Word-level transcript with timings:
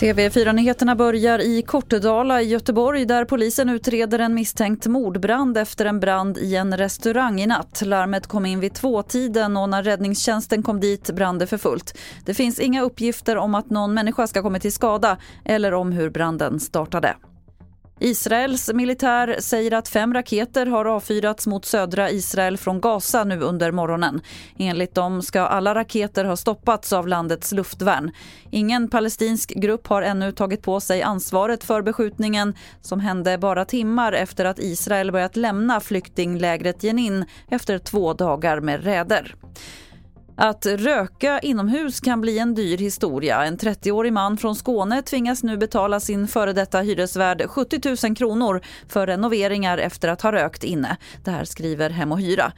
TV4-nyheterna 0.00 0.96
börjar 0.96 1.38
i 1.38 1.62
Kortedala 1.62 2.42
i 2.42 2.48
Göteborg 2.48 3.04
där 3.04 3.24
polisen 3.24 3.68
utreder 3.68 4.18
en 4.18 4.34
misstänkt 4.34 4.86
mordbrand 4.86 5.58
efter 5.58 5.86
en 5.86 6.00
brand 6.00 6.38
i 6.38 6.56
en 6.56 6.76
restaurang 6.76 7.40
i 7.40 7.46
natt. 7.46 7.82
Larmet 7.84 8.26
kom 8.26 8.46
in 8.46 8.60
vid 8.60 8.74
tvåtiden 8.74 9.56
och 9.56 9.68
när 9.68 9.82
räddningstjänsten 9.82 10.62
kom 10.62 10.80
dit 10.80 11.10
brann 11.10 11.38
det 11.38 11.46
för 11.46 11.58
fullt. 11.58 11.98
Det 12.24 12.34
finns 12.34 12.58
inga 12.58 12.82
uppgifter 12.82 13.36
om 13.36 13.54
att 13.54 13.70
någon 13.70 13.94
människa 13.94 14.26
ska 14.26 14.42
kommit 14.42 14.62
till 14.62 14.72
skada 14.72 15.16
eller 15.44 15.74
om 15.74 15.92
hur 15.92 16.10
branden 16.10 16.60
startade. 16.60 17.16
Israels 18.02 18.72
militär 18.72 19.36
säger 19.38 19.74
att 19.74 19.88
fem 19.88 20.14
raketer 20.14 20.66
har 20.66 20.84
avfyrats 20.84 21.46
mot 21.46 21.64
södra 21.64 22.10
Israel 22.10 22.56
från 22.58 22.80
Gaza 22.80 23.24
nu 23.24 23.40
under 23.40 23.72
morgonen. 23.72 24.20
Enligt 24.58 24.94
dem 24.94 25.22
ska 25.22 25.40
alla 25.40 25.74
raketer 25.74 26.24
ha 26.24 26.36
stoppats 26.36 26.92
av 26.92 27.08
landets 27.08 27.52
luftvärn. 27.52 28.10
Ingen 28.50 28.88
palestinsk 28.88 29.52
grupp 29.54 29.86
har 29.86 30.02
ännu 30.02 30.32
tagit 30.32 30.62
på 30.62 30.80
sig 30.80 31.02
ansvaret 31.02 31.64
för 31.64 31.82
beskjutningen 31.82 32.54
som 32.80 33.00
hände 33.00 33.38
bara 33.38 33.64
timmar 33.64 34.12
efter 34.12 34.44
att 34.44 34.58
Israel 34.58 35.12
börjat 35.12 35.36
lämna 35.36 35.80
flyktinglägret 35.80 36.82
Jenin 36.82 37.24
efter 37.48 37.78
två 37.78 38.14
dagar 38.14 38.60
med 38.60 38.84
räder. 38.84 39.34
Att 40.42 40.66
röka 40.66 41.38
inomhus 41.38 42.00
kan 42.00 42.20
bli 42.20 42.38
en 42.38 42.54
dyr 42.54 42.78
historia. 42.78 43.44
En 43.44 43.58
30-årig 43.58 44.12
man 44.12 44.36
från 44.36 44.56
Skåne 44.56 45.02
tvingas 45.02 45.42
nu 45.42 45.56
betala 45.56 46.00
sin 46.00 46.28
före 46.28 46.52
detta 46.52 46.80
hyresvärd 46.80 47.42
70 47.48 48.06
000 48.06 48.16
kronor 48.16 48.60
för 48.88 49.06
renoveringar 49.06 49.78
efter 49.78 50.08
att 50.08 50.22
ha 50.22 50.32
rökt 50.32 50.64
inne. 50.64 50.96
Det 51.24 51.30
här 51.30 51.44
skriver 51.44 51.90
Hem 51.90 52.12
och 52.12 52.20
Hyra. 52.20 52.52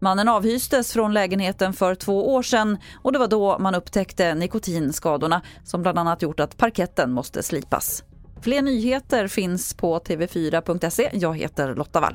Mannen 0.00 0.28
avhystes 0.28 0.92
från 0.92 1.14
lägenheten 1.14 1.72
för 1.72 1.94
två 1.94 2.34
år 2.34 2.42
sedan 2.42 2.78
och 3.02 3.12
det 3.12 3.18
var 3.18 3.28
då 3.28 3.58
man 3.58 3.74
upptäckte 3.74 4.34
nikotinskadorna 4.34 5.42
som 5.64 5.82
bland 5.82 5.98
annat 5.98 6.22
gjort 6.22 6.40
att 6.40 6.56
parketten 6.56 7.12
måste 7.12 7.42
slipas. 7.42 8.04
Fler 8.40 8.62
nyheter 8.62 9.28
finns 9.28 9.74
på 9.74 9.98
tv4.se. 9.98 11.10
Jag 11.12 11.36
heter 11.36 11.74
Lotta 11.74 12.00
Wall. 12.00 12.14